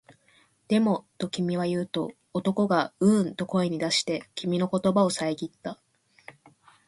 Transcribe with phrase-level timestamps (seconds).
[0.67, 5.79] でも、と君は言うと、男がううんと声に出して、君の言葉をさえぎった